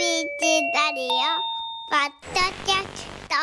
[0.00, 1.10] ラリオ
[1.90, 3.34] ポッドキャスト。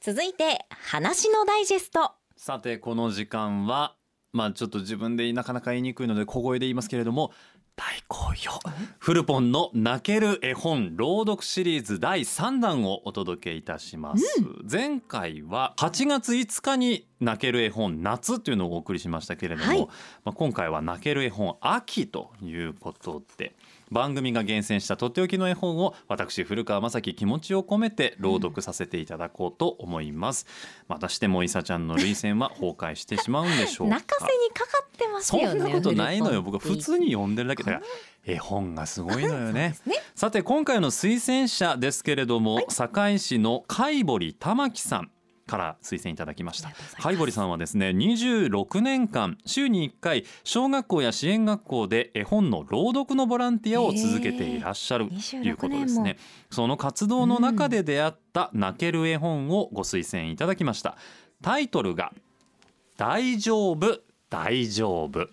[0.00, 2.12] 続いて話のダイジェスト。
[2.36, 3.96] さてこの時間は
[4.32, 7.32] まあちょっと自分でなかなか言いにくいので小声で言いますけれども
[7.74, 8.52] 大好評。
[9.00, 14.24] フルポンの泣ける絵本朗読シリーズ第3弾をお届けいたします、
[14.70, 19.80] 前回は8月5日に泣ける絵本夏というのをお送りしましたけれども、はい。
[20.24, 23.54] まあ、今回は泣ける絵本秋ということで
[23.90, 30.46] 番組が厳選したとっておきの絵本を私古川雅樹気持ちを込めて朗読させていただこうと思います、
[30.88, 33.96] またしてもいさちゃんの涙腺は崩壊してしまうんでしょうか。
[33.96, 36.42] 泣かせにかかってますそよねんなことないのよ。
[36.42, 37.84] 僕は普通に読んでるだけだから
[38.26, 39.76] 絵本がすごいのよね。
[39.86, 45.10] ねさて今回の推薦者ですけれども、堺市の貝堀玉木さん
[45.46, 46.70] から推薦いただきました。
[47.00, 56.18] 貝堀さんはですね26年間週に1回小学校や支援学校で絵本の朗読のボランティアを続けていらっしゃるということです26年ね。
[56.50, 60.96] その活動の中で出会った泣ける絵本をご推薦いただきました。
[61.42, 62.12] タイトルが
[62.96, 65.28] 大丈夫大丈夫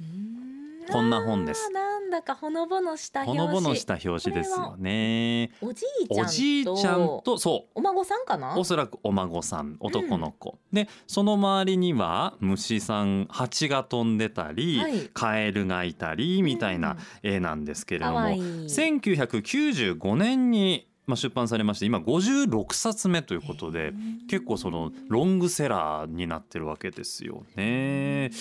[0.90, 1.70] こんな本です。
[1.72, 3.56] なんだかほのぼのしたほ表紙。
[3.56, 5.52] のぼのした表紙ですよね。
[5.62, 8.56] おじいちゃんとおじいちゃんとそお孫さんかな？
[8.56, 15.10] うおそらくお孫さん男の子、でその周りには虫さん蜂が飛んでたり、はい。
[15.14, 18.42] カエルがいたりみたいな絵なんですけれども、かわいい。
[18.42, 23.94] 1995年にまあ出版されまして今56冊目ということで
[24.30, 28.32] 結構そのロングセラーになってるわけですよね。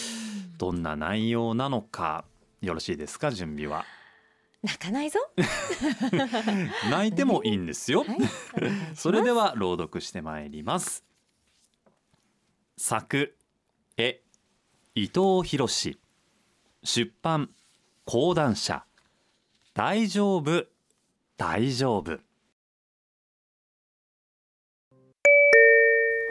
[0.59, 2.25] どんな内容なのか
[2.61, 3.85] よろしいですか準備は？
[4.63, 5.19] 泣かないぞ。
[6.91, 8.05] 泣いてもいいんですよ。
[8.05, 8.19] はい
[8.95, 11.05] それでは朗読してまいります。
[12.77, 13.37] 作
[13.97, 14.23] 絵
[14.95, 15.69] 伊藤博
[16.83, 17.55] 出版
[18.05, 18.85] 講談社。
[19.73, 20.67] 大丈夫
[21.39, 22.21] 大丈夫。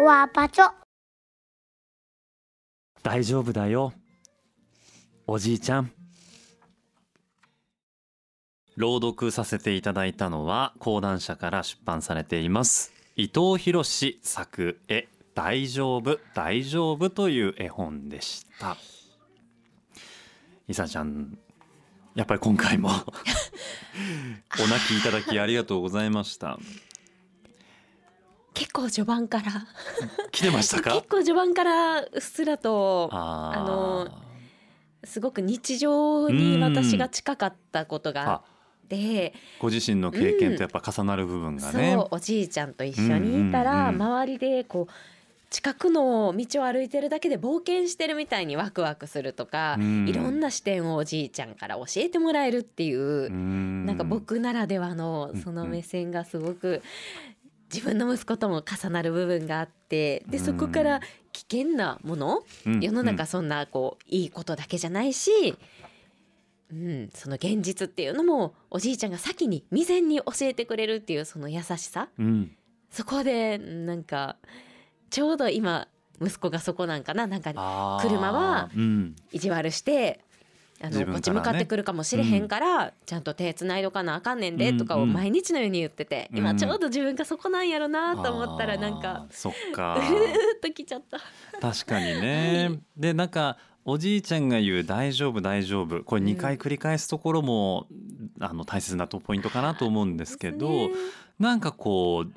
[0.03, 0.71] わパチョ
[3.02, 3.93] 大丈夫だよ。
[5.26, 5.92] おじいちゃん
[8.79, 12.93] 朗読させていただいたのは講談社から出版されています。
[13.17, 18.77] 伊藤博作絵大丈夫大丈夫という絵本でした。
[20.69, 21.37] いさちゃん
[22.15, 22.87] やっぱり今回も
[24.63, 26.57] お泣きいただきありがとうございました。
[28.53, 29.67] 結構序盤から。
[30.31, 30.93] 来てましたか？
[30.93, 34.07] 結構序盤からうっすらとあの
[35.03, 38.58] すごく日常に私が近かったことがあって、
[39.60, 44.02] ご自身の経験とやっぱ重なる部分がね、そうおじいちゃんと一緒にいたら、うんうんうん。
[44.02, 44.94] 周りでこう
[45.50, 50.08] 近くの道を歩いてるだけで冒険してるみたいにワクワクするとか、うん。
[50.08, 56.82] いろんな視点をおじいちゃんから教えてもらえるっていう、ななんか僕ならではのうんその目線がすごく
[57.73, 61.02] 自分の息子とも重なる部分があってでそこから
[61.32, 62.44] 危険なもの、
[62.82, 65.56] 世の中そんなこういいことだけじゃないし、
[66.71, 72.09] うん、その現実っていうのもおじいちゃんが先に未然に教えてくれるっていうその優しさ。
[72.17, 72.52] うん。
[72.91, 74.37] そこでなんか
[75.09, 75.87] ちょうど今
[76.21, 77.27] 息子がそこなんかな。
[77.27, 77.53] なんか
[78.02, 79.15] 車はうん。
[79.31, 80.21] 意地悪して
[80.81, 81.13] あの、自分からね。
[81.13, 85.13] こっち向かってくるかもしれへんから、ちゃんと手つないどかなあかんねんでとかをうんうん。
[85.13, 86.37] 毎日のように言ってて、うん。
[86.39, 89.95] 今ちょうど自分がそこなんやろなと思ったらなんかあーそっか。
[89.99, 91.19] うるーっときちゃった。
[91.59, 93.58] 確かにね、 でなんか
[93.89, 97.88] おじいちゃんが言う「大丈夫大丈夫」これ2回繰り返すところも、
[98.39, 100.89] あの大切なポイントかなと思うんですけど、ね。
[101.39, 102.33] なんかこう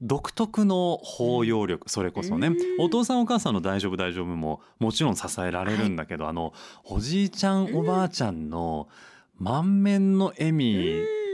[0.00, 2.56] 独特の包容力、それこそね、うん。
[2.78, 6.52] お父さんお母さんの「大丈夫大丈夫」ももちろん支えられるんだけど、あの
[6.84, 8.88] おじいちゃんおばあちゃんの
[9.38, 10.76] 満面の笑み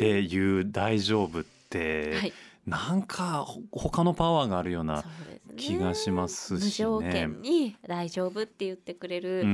[0.00, 2.32] で言う「大丈夫」って、はい、
[2.66, 5.04] なんかほ他のパワーがあるような
[5.56, 6.88] 気がしますしね。
[6.88, 9.44] 無条件に大丈夫って言ってくれる。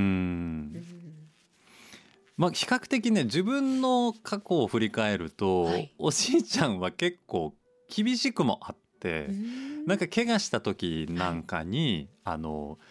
[2.37, 5.93] まあ比較的ね自分の過去を振り返ると、はい。
[5.99, 7.55] おじいちゃんは結構
[7.89, 9.87] 厳しくもあって、うん。
[9.87, 12.79] なんか怪我した時なんかに、あの「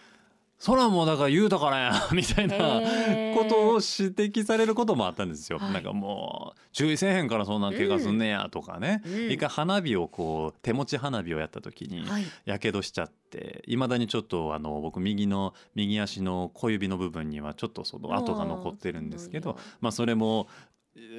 [0.58, 5.58] そらもうだから言うたからや」 みたいなことを指摘されることもあったんですよ。
[5.58, 5.72] はい。
[5.72, 9.30] なんかもう注意せえへんからそんな怪我すんねやとかね、うん。
[9.30, 20.48] 一回花火をこう手持ち花火をやった時に、はい、やけどしちゃっていまだにちょっとあの僕右の右足の小指の部分にはちょっとその跡が残ってるんですけどまあそれも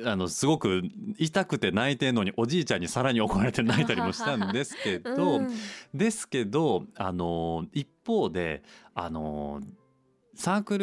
[0.05, 0.81] あのすごく
[1.17, 5.49] 痛くて泣いてんのにおじいちゃんにさらに怒られて泣いたりもしたんですけど、 うん。
[5.93, 9.61] ですけどあの一方であの
[10.35, 10.77] サーク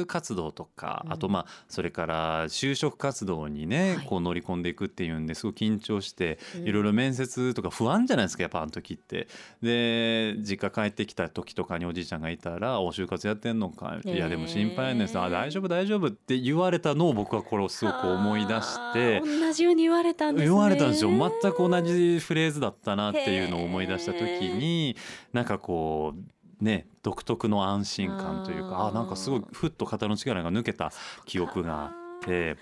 [0.00, 1.12] ル活動とか、うん。
[1.12, 4.06] あとまあそれから就職活動にね、はい。
[4.06, 6.68] こう乗り込んでいくっていうんですごい緊張してうん。
[6.68, 9.28] いろいろ面接とか不安じゃないですかやっぱあの時って。
[9.62, 19.20] で実家帰ってきた時とかにおじいちゃんがいたら「お就活やってんのか?」いやでも心配やねんさあ大丈夫大丈夫」って言われたのを僕はこれをすごく思い出して。
[19.20, 20.48] 同じように言われたんですね。
[20.48, 21.10] 言われたんですよ。
[21.10, 24.96] 全く同じフレーズだったなっていうのを思い出した時に
[25.32, 30.92] なんかこうね独特の安心感というかあなんかすごいふっと肩の力が抜けた
[31.24, 31.92] 記憶があっ
[32.24, 32.56] て。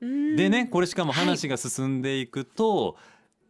[0.00, 0.36] うん。
[0.36, 2.96] でねこれしかも話が進んでいくと、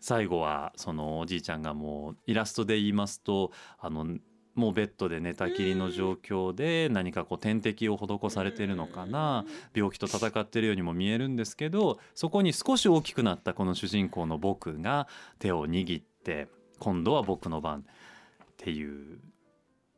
[0.00, 4.18] 最後はそのおじいちゃんがもうイラストで言いますとあの
[4.54, 9.44] もうベッドで寝たきりの状況で何かこう点滴を施されてるのかな。
[9.74, 15.08] 病気と戦ってるようにも見えるんですけどそこに少し大きくなったこの主人公の僕が
[15.38, 16.48] 手を握って
[16.78, 17.82] 今度は僕の番っ
[18.58, 19.18] ていう「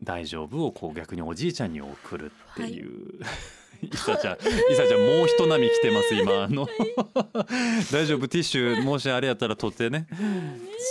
[0.02, 3.20] 大丈夫」をこう逆におじいちゃんに送るっていう。
[3.82, 3.96] い。
[3.96, 4.38] さちゃん、い
[4.76, 6.44] さちゃんもう人並み来てます今。
[6.44, 6.68] あの
[7.92, 8.28] 大丈夫？
[8.28, 10.06] ティッシュもしあれやったら取ってね。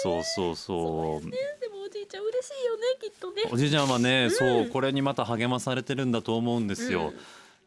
[0.04, 1.30] そうそうそう。
[1.30, 3.44] でもおじいちゃん嬉しいよねきっとね。
[3.52, 7.16] おじいちゃんはね、そうこれにまた励まされてるんだと思うんですよ、うん。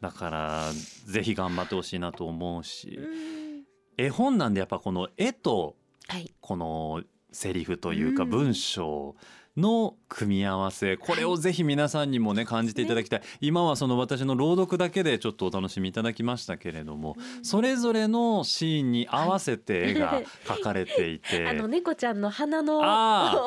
[0.00, 0.72] だから
[1.06, 3.64] ぜひ頑張ってほしいなと思うし、うん。
[3.96, 5.76] 絵本なんでやっぱこの絵と
[6.06, 6.32] はい。
[6.40, 8.30] このセリフというかうん。
[8.30, 9.16] 文章
[9.58, 10.96] の組み合わせ。
[10.96, 13.22] これをぜひ皆さんにもね感じていただきたい。
[13.40, 21.46] 今はその私の朗読だけでちょっとお楽しみいただきましたけれどもそれぞれのシーンに合わせて絵が 描かれていて。
[21.46, 22.78] あの猫ちゃんの鼻の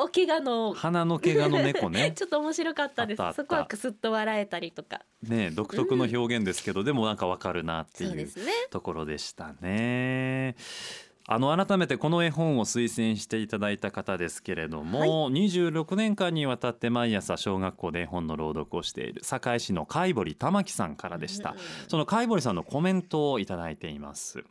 [0.02, 0.72] お怪我の。
[0.74, 2.12] 鼻の毛がの猫ね。
[2.16, 3.22] ちょっと面白かったです。
[3.34, 5.00] そこはくすっと笑えたりとか。
[5.22, 8.28] ね独特の表現ですけど、でもなんかわかるなっていう
[8.70, 10.56] ところでしたね。
[11.28, 21.54] あの改めてこの絵本を推薦していただいた方ですけれども、26年間にわたって毎朝小学校で絵本の朗読をしている堺市の貝堀玉樹さんからでした。
[21.88, 24.42] その貝堀さんのコメントをいただいています。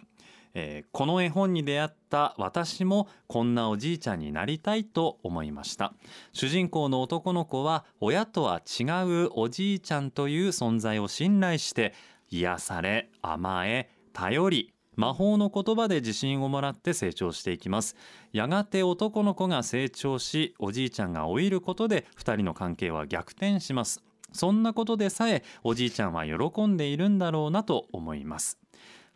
[0.54, 5.94] えーこの絵本に出会った私もこんなおじいちゃんになりたいと思いました
[6.34, 8.84] 主人公の男の子は親とは違
[9.26, 11.94] うおじいちゃんという存在を信頼して
[12.30, 17.96] 癒され甘え頼り魔法の言葉で自信をもらって成長していきます。
[18.34, 24.04] やがて男の子が成長しおじいちゃんが老いることで2人の関係は逆転します。
[24.34, 28.60] そんなことでさえおじいちゃんは喜んでいるんだろうなと思います。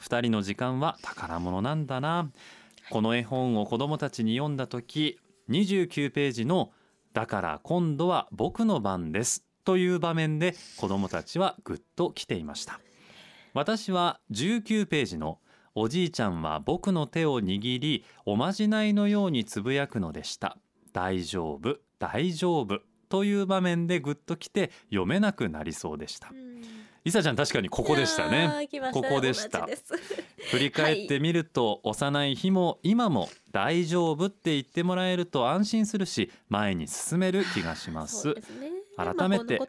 [0.01, 2.31] 2人の時間は宝物なんだな。
[2.89, 5.19] この絵本を子どもたちに読んだ時
[5.50, 6.71] 29ページの
[7.13, 12.80] 「だから今度は僕の番です」という場面で子どもたちはぐっと来ていました。
[13.54, 15.39] 私は19ページの
[15.75, 20.57] 「おじいちゃんは僕の手を握りおまじないのようにつぶやくのでした。
[20.94, 22.80] 大丈夫大丈夫」
[23.10, 26.31] という場面でぐっと来て読めなくなりそうでした。
[27.04, 28.68] いさちゃん確かにここでしたね。
[28.92, 29.68] ここでした。
[30.50, 38.30] 振り返ってみると、幼い日も今も大丈夫って言ってもらえると安心するし前に進める気がします。
[38.33, 38.36] ね。
[38.98, 39.60] 改めて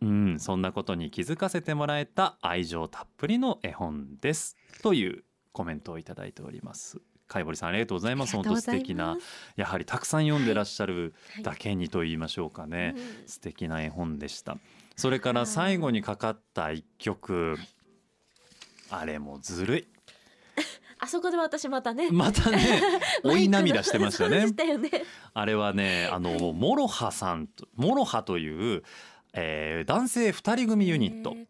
[0.00, 4.56] うんそんなことに気づかせてもらえた愛情たっぷりの絵本です。
[4.82, 7.00] というコメントをいただいております。
[7.28, 8.34] 貝堀さんありがとうございます。
[8.34, 9.16] あ本当素敵な
[9.56, 14.56] やはりたくさん読んでらっしゃるはいだけにと言いましょうかね、うん素敵な絵本でした。
[14.96, 17.56] それから最後にかかった一曲。
[18.90, 19.88] あれもずるい。
[20.98, 22.10] あそこで私またね。
[22.10, 22.82] またね
[23.22, 24.46] 追い涙してましたね。
[24.46, 24.90] ね。
[25.34, 28.82] あれはねあの MOROHA さんと MOROHA という、
[29.34, 31.34] えー男性2人組ユニット。
[31.34, 31.46] ね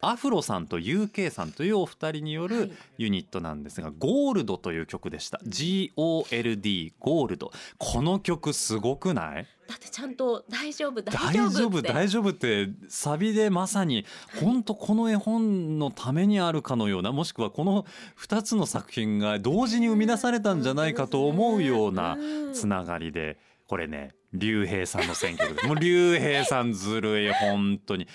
[0.00, 2.48] アフロさんと UK さんというお二人によはい。
[2.50, 5.38] るユニットなんですが「ゴールド」という曲でした。
[5.46, 7.50] GOLD ゴールド。
[7.78, 9.46] この曲すごくない？
[9.66, 14.04] だってちゃんと大丈夫大大丈夫大丈夫ってサビでまさに
[14.40, 17.84] 本当この絵本のためにあるかのようなもしくはこの
[18.20, 22.52] 2つの作品が同時に生み出されたんじゃないかと思うようなうん。
[22.52, 25.66] つながりでこれね竜兵さんの選曲です。
[25.66, 28.06] もう竜兵さんずるい本当に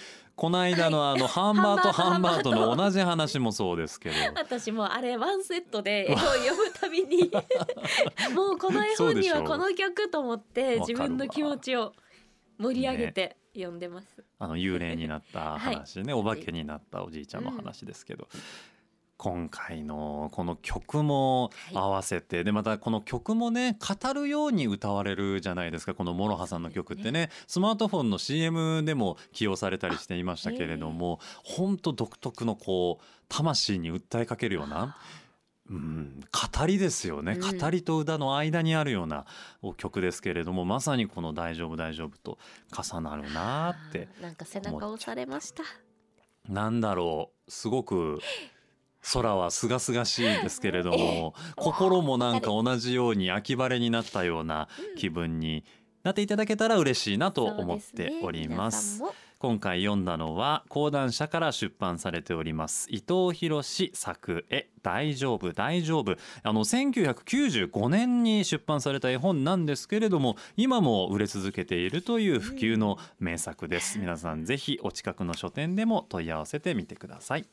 [0.42, 4.16] この間のあのハンバートハハンバートの同じ話もそうですけど。
[4.34, 7.30] 私もあれワンセットで絵本読むたびに
[8.34, 11.94] もうこの絵本にはこの曲と思って自分の気持ちを
[12.58, 14.24] 盛り上げて読んでます。
[14.40, 18.28] あの幽霊になった話ね、お化けになったおじいちゃんの話ですけど、
[19.22, 27.30] 今回のこの曲も合わせて、でまたこの曲もね語るように歌われるじゃないですかこの MOROHA さんの曲ってね。
[27.46, 34.98] スマートフォンの CM でも起用されたりしていましたけれども本当独特のこう魂に訴えかけるような。
[35.70, 36.20] うん、
[36.58, 37.58] 語りですよね、うん。
[37.60, 39.26] 語りと歌の間にあるような
[39.78, 42.40] 曲ですけれどもまさにこの「大丈夫大丈夫」と
[42.76, 45.64] 重なるなってなんか背中を押されました。
[46.50, 48.20] なんだろうすごく
[49.14, 54.68] 空は清々しいですけれども心もなんか同じように秋晴れになったような
[54.98, 55.64] 気分に
[56.04, 59.04] なっていただけたら嬉しいなと思っております。
[59.42, 66.16] 今回読んだのは講談社から出版されております伊藤博作絵大丈夫大丈夫。
[66.44, 73.98] あの1995年に出版された絵本なんですけれども今も売れ続けているという普及の名作です。
[73.98, 77.46] 皆さんぜひお近くの書店でも問い合わせてみてください